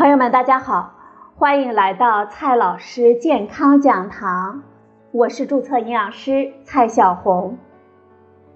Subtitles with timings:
[0.00, 0.94] 朋友们，大家好，
[1.36, 4.62] 欢迎来到蔡老师健康讲堂，
[5.10, 7.58] 我是注册营养师蔡小红。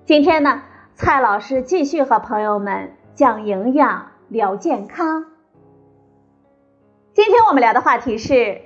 [0.06, 0.62] 今天呢，
[0.94, 5.26] 蔡老师继续和朋友们讲营养、聊健康。
[7.12, 8.62] 今天我们聊的话题是，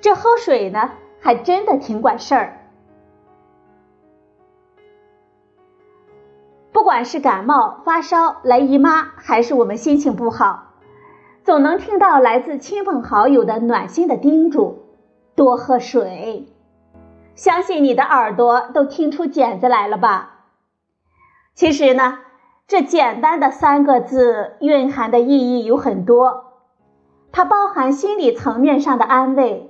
[0.00, 2.70] 这喝水呢，还真的挺管事儿。
[6.70, 10.68] 不管是感冒、发烧、来姨妈，还是我们心情不好。
[11.44, 14.78] 总能听到来自亲朋好友的暖心的叮嘱：
[15.34, 16.46] 多喝水。
[17.34, 20.44] 相信你的耳朵都听出茧子来了吧？
[21.54, 22.20] 其实呢，
[22.68, 26.44] 这简单的三个字蕴含的意义有很多，
[27.32, 29.68] 它包含心理层面上的安慰，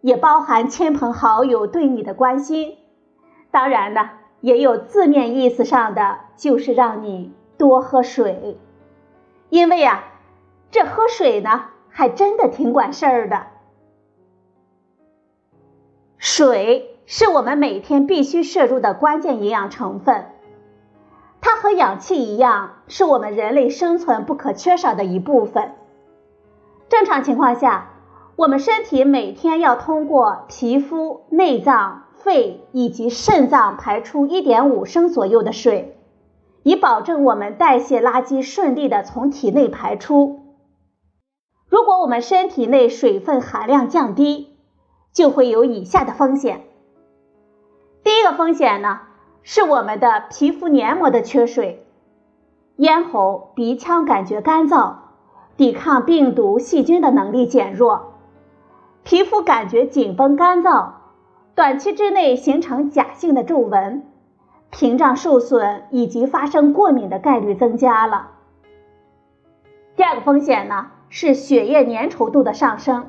[0.00, 2.76] 也包含亲朋好友对你的关心。
[3.52, 8.58] 当然呢，也有字面意思上的，就是让你多喝水，
[9.48, 10.06] 因为呀。
[10.74, 13.46] 这喝水呢，还真的挺管事儿的。
[16.18, 20.32] 水是我们每天必须摄入的关键营养成分，
[21.40, 25.76] 它和氧气一样，是我们人类生存不可缺少的一部分。
[26.88, 27.92] 正常情况下，
[28.34, 35.96] 我们身体每天要通过皮肤、内脏、肺以及肾脏排出1.5升左右的水，
[36.64, 40.40] 以保证我们代谢垃圾顺利的从体内排出。
[41.74, 44.54] 如果我们身体内水分含量降低，
[45.12, 46.66] 就会有以下的风险。
[48.04, 49.00] 第一个风险呢，
[49.42, 51.84] 是我们的皮肤黏膜的缺水，
[52.76, 54.98] 咽喉、鼻腔感觉干燥，
[55.56, 58.12] 抵抗病毒、细菌的能力减弱，
[59.02, 60.90] 皮肤感觉紧绷干燥，
[61.56, 64.06] 短期之内形成假性的皱纹，
[64.70, 68.28] 屏障受损以及发生过敏的概率增加了。
[69.96, 70.92] 第二个风险呢？
[71.16, 73.08] 是血液粘稠度的上升，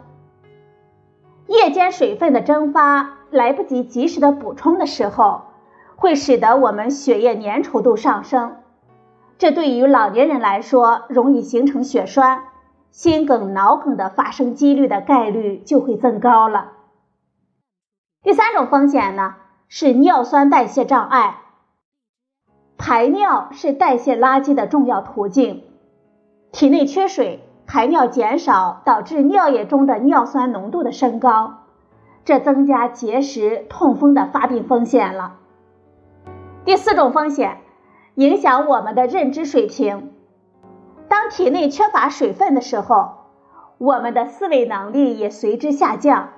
[1.47, 5.45] 夜间水分的蒸发来不及及时的补充的时候，
[5.95, 8.57] 会使得我们血液粘稠度上升，
[9.39, 12.43] 这对于老年人来说，容易形成血栓，
[12.91, 16.73] 心梗、脑梗的发生几率的概率就会增高了。
[18.21, 19.33] 第三种风险呢，
[19.67, 21.37] 是尿酸代谢障碍，
[22.77, 25.63] 排尿是代谢垃圾的重要途径，
[26.51, 27.41] 体内缺水。
[27.75, 31.55] 排尿减少导致尿液中的尿酸浓度的升高，
[32.23, 35.35] 这增加结石、痛风的发病风险了。
[36.63, 37.57] 第四种风险，
[38.13, 40.13] 影响我们的认知水平。
[41.09, 43.25] 当体内缺乏水分的时候，
[43.77, 46.29] 我们的思维能力也随之下降，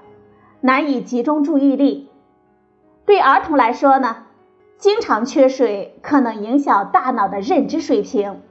[0.62, 2.09] 难以集中注意力。
[3.06, 4.24] 对儿童来说呢，
[4.80, 8.42] 经常缺水可能影响大脑的认知水平。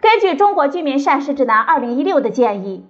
[0.00, 2.86] 根据《中国居民膳食指南（二零一六）》的建议，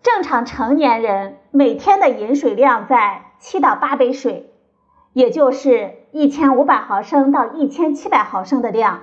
[0.00, 4.50] 正常成年人每天的饮水量在七到八杯水，
[5.12, 9.00] 也就是一千五百毫升到一千七百毫升的量。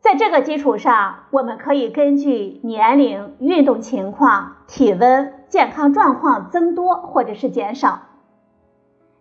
[0.00, 8.02] 在这个基础上，我们可以根据年龄、运动情况、体温、健康状况增多或者是减少。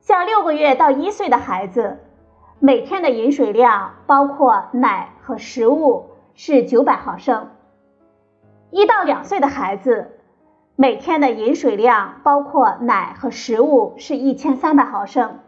[0.02, 2.00] 像六个月到一岁的孩子，
[2.60, 6.09] 每天的饮水量包括奶和食物。
[6.42, 7.50] 是九百毫升。
[8.72, 10.22] 一到两岁的孩子
[10.78, 15.40] 每天的饮水量，包括奶和食物，是一千三百毫升。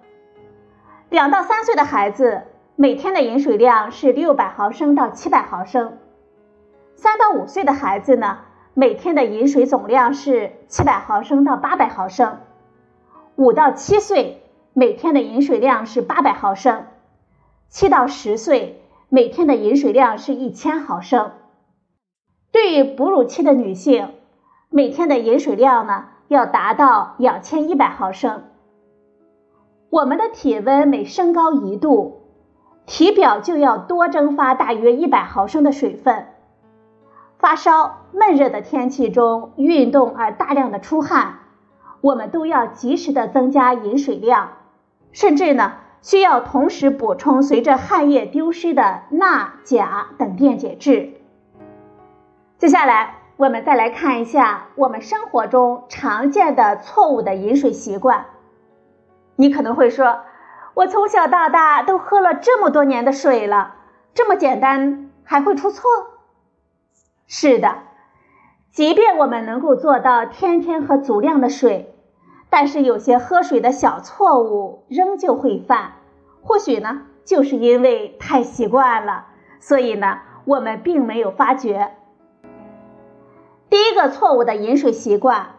[1.09, 2.41] 两到三岁的孩子
[2.75, 5.97] 每天的饮水量是六百毫升到七百毫升。
[6.95, 8.39] 三到五岁的孩子呢，
[8.73, 12.39] 每天的饮水总量是七百毫升到八百毫升。
[13.37, 16.85] 五到七岁每天的饮水量是八百毫升。
[17.69, 18.80] 七到十岁。
[19.13, 21.31] 每天的饮水量是一千毫升。
[22.53, 24.13] 对于哺乳期的女性，
[24.69, 28.43] 每天的饮水量呢要达到两千一百毫升。
[29.89, 32.21] 我们的体温每升高一度，
[32.85, 36.27] 体表就要多蒸发大约一百毫升的水分。
[37.37, 41.39] 发烧、闷热的天气中运动而大量的出汗，
[41.99, 44.53] 我们都要及时的增加饮水量，
[45.11, 45.73] 甚至呢。
[46.01, 51.13] 需要同时补充随着汗液丢失的钠、钾等电解质。
[52.57, 58.25] 接下来，我们再来看一下我们生活中常见的错误的饮水习惯。
[59.35, 60.21] 你可能会说，
[60.73, 63.75] 我从小到大都喝了这么多年的水了，
[64.13, 65.89] 这么简单还会出错？
[67.27, 67.75] 是的，
[68.71, 71.95] 即便我们能够做到天天喝足量的水。
[72.51, 75.93] 但是有些喝水的小错误仍旧会犯，
[76.43, 79.27] 或许呢，就是因为太习惯了，
[79.61, 81.93] 所以呢，我们并没有发觉。
[83.69, 85.51] 第一个错误的饮水习惯，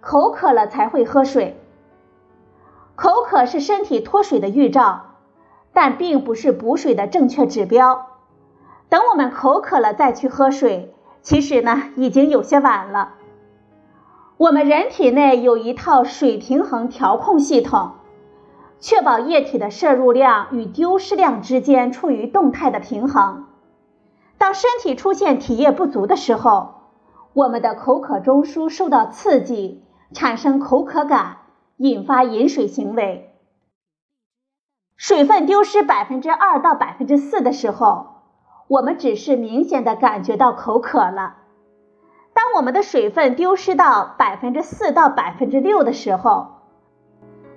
[0.00, 1.60] 口渴了才会喝水。
[2.94, 5.16] 口渴是身体脱水的预兆，
[5.72, 8.06] 但并不是补水的正确指标。
[8.88, 13.14] 等我们口渴了再去喝水，其实呢已经有些晚了。
[14.40, 17.90] 我们人体内有一套水平衡调控系统，
[18.78, 23.44] 确保液体的摄入量与丢失量之间处于动态的平衡。
[24.38, 26.76] 当身体出现体液不足的时候，
[27.34, 29.84] 我们的口渴中枢受到刺激，
[30.14, 31.40] 产生口渴感，
[31.76, 33.34] 引发饮水行为。
[34.96, 38.06] 水分丢失百分之二到百分之四的时候，
[38.68, 41.39] 我们只是明显的感觉到口渴了。
[42.42, 46.46] 当我们的水分丢失到百分之四到百分之六的时候，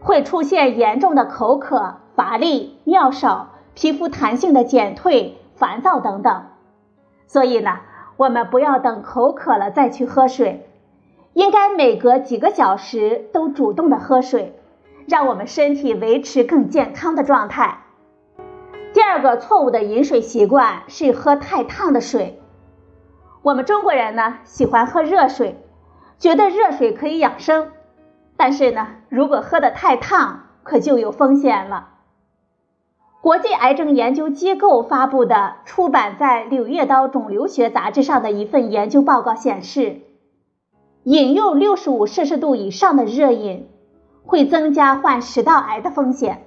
[0.02, 6.48] 会出现严重的口渴、乏力、尿少、皮肤弹性的减退、烦躁等等。
[7.28, 7.80] 所以呢。
[8.16, 10.70] 我们不要等口渴了再去喝水，
[11.34, 14.60] 应该每隔几个小时都主动的喝水，
[15.08, 17.80] 让我们身体维持更健康的状态。
[18.94, 22.43] 第二个错误的饮水习惯是喝太烫的水。
[23.44, 25.62] 我们中国人呢喜欢喝热水，
[26.18, 27.72] 觉得热水可以养生，
[28.38, 31.90] 但是呢，如果喝的太烫，可就有风险了。
[33.20, 40.00] 国际癌症研究机构发布的、出版在《柳叶刀肿瘤学杂志》上的一份研究报告显示，
[41.04, 43.70] 饮用六十五摄氏度以上的热饮
[44.26, 46.44] 会增加患食道癌的风险。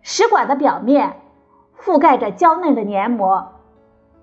[0.00, 1.20] 食管的表面
[1.78, 3.53] 覆盖着娇嫩的黏膜，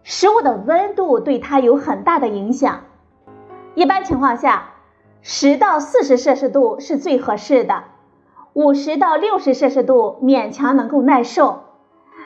[0.03, 2.81] 食物的温度对它有很大的影响。
[3.75, 4.69] 一般情况下，
[5.21, 7.83] 十到四十摄氏度是最合适的。
[8.53, 11.61] 五十到六十摄氏度勉强能够耐受，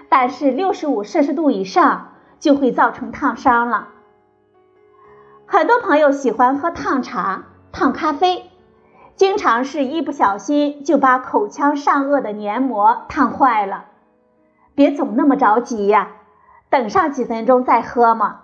[0.10, 3.90] 但是六十五摄氏度以上就会造成烫伤了。
[5.46, 8.50] 很多朋友喜欢喝烫茶、烫咖啡，
[9.16, 13.86] 经常是一不小心就把口腔上颚的黏膜烫坏了。
[14.74, 16.14] 别总那么着急呀，
[16.76, 18.42] 等上几分钟再喝嘛。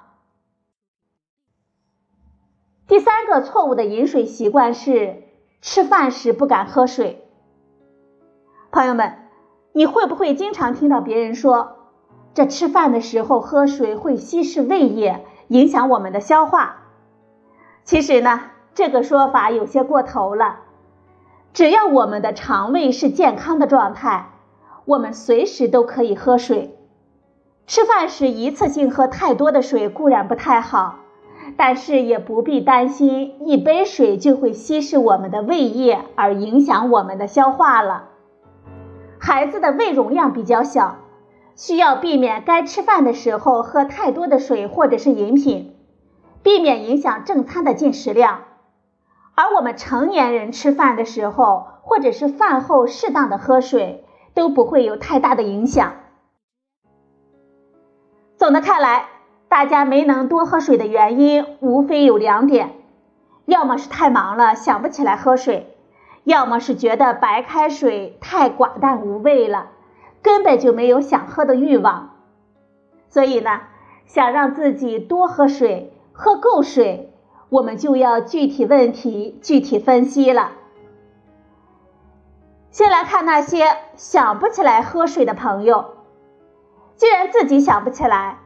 [2.87, 5.23] 第三个错误的饮水习惯是
[5.59, 7.27] 吃饭时不敢喝水。
[8.71, 9.17] 朋友们，
[9.73, 11.89] 你会不会经常听到别人说，
[12.33, 16.77] 这吃饭的时候喝水会稀释胃液，影响我们的消化？
[17.83, 18.43] 其实呢，
[18.73, 20.61] 这个说法有些过头了。
[21.51, 24.29] 只要我们的肠胃是健康的状态，
[24.85, 26.77] 我们随时都可以喝水。
[27.67, 30.99] 吃饭时一次性喝太多的水固然不太好，
[31.55, 38.09] 但是也不必担心一杯水就会稀释我们的胃液而影响我们的消化了。
[39.17, 40.97] 孩子的胃容量比较小，
[41.55, 45.75] 需要避免该吃饭的时候喝太多的水或者是饮品，
[46.43, 48.41] 避免影响正餐的进食量。
[49.33, 54.03] 而我们成年人吃饭的时候，或者是饭后适当的喝水，
[54.33, 55.93] 都不会有太大的影响。
[58.41, 59.05] 总的看来，
[59.49, 62.71] 大家没能多喝水的原因无非有两点：
[63.45, 65.77] 要么是太忙了想不起来喝水。
[66.23, 69.67] 要么是觉得白开水太寡淡无味了，
[70.23, 72.15] 根本就没有想喝的欲望。
[73.09, 73.61] 所以呢，
[74.07, 77.13] 想让自己多喝水、喝够水，
[77.49, 80.53] 我们就要具体问题具体分析了。
[82.71, 85.85] 先来看那些想不起来喝水的朋友，
[87.01, 88.37] 既然自己想不起来，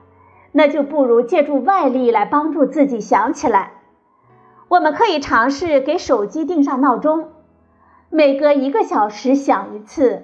[0.54, 3.74] 那就不如借助外力来帮助自己想起来。
[4.70, 7.32] 我们可以尝试给手机定上闹钟。
[8.10, 10.24] 每隔一个小时响一次，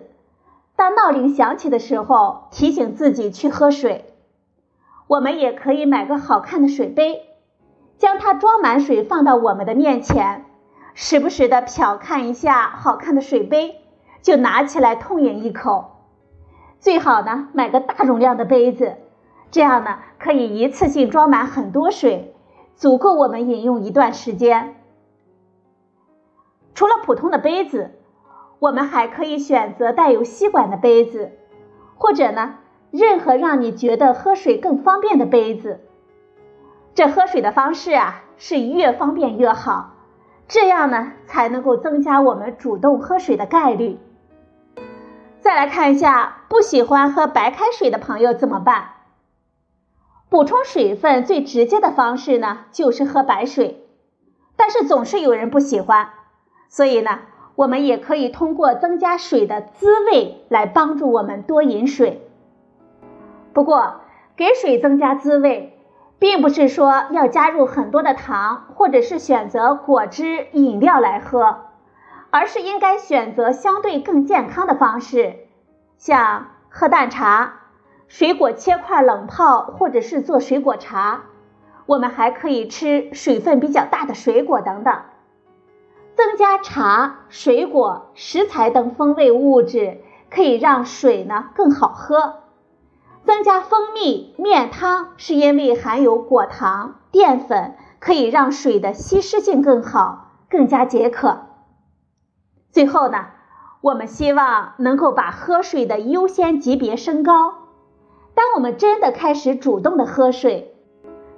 [0.77, 4.13] 当闹铃响起的时候，提醒自己去喝水。
[5.07, 7.23] 我们也可以买个好看的水杯，
[7.97, 10.45] 将它装满水放到我们的面前，
[10.93, 13.81] 时不时的瞟看一下好看的水杯，
[14.21, 15.97] 就拿起来痛饮一口。
[16.81, 18.95] 最好呢，买个大容量的杯子，
[19.51, 22.33] 这样呢可以一次性装满很多水，
[22.75, 24.77] 足够我们饮用一段时间。
[26.73, 27.91] 除了普通的杯子，
[28.57, 31.33] 我们还可以选择带有吸管的杯子，
[31.97, 32.55] 或者呢，
[32.89, 35.81] 任何让你觉得喝水更方便的杯子。
[36.95, 39.91] 这喝水的方式啊，是越方便越好，
[40.47, 43.99] 这样呢，才能够增加我们主动喝水的概率。
[45.41, 48.89] 再来看一下，不喜欢喝白开水的朋友怎么办？
[50.29, 53.87] 补充水分最直接的方式呢，就是喝白水，
[54.55, 56.09] 但是总是有人不喜欢。
[56.69, 57.21] 所以呢，
[57.55, 62.21] 我们也可以通过增加水的滋味来帮助我们多饮水。
[63.51, 64.01] 不过，
[64.37, 65.75] 给水增加滋味，
[66.19, 71.70] 并不是说要加入很多的糖，或者是选择果汁饮料来喝，
[72.31, 75.35] 而是应该选择相对更健康的方式，
[75.97, 77.59] 像喝淡茶、
[78.07, 81.23] 水果切块冷泡，或者是做水果茶。
[81.85, 85.01] 我们还可以吃水分比较大的水果等等，
[86.15, 92.35] 增加茶、水果、食材等风味物质，可以让水呢更好喝。
[93.25, 101.41] 增加蜂蜜、面汤，是因为含有果糖、淀粉，可以让水的稀释性更好，更加解渴。
[102.71, 103.27] 最后呢，
[103.81, 107.53] 我们希望能够把喝水的优先级别升高。
[108.33, 110.75] 当我们真的开始主动的喝水，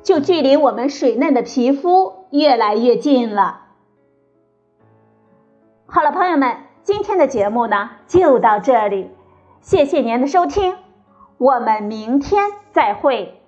[0.04, 3.62] 就距离我们水嫩的皮肤越来越近了。
[5.86, 9.10] 好了，朋友们，今天的节目呢就到这里，
[9.62, 10.76] 谢谢您的收听。
[11.38, 13.43] 我们明天再会。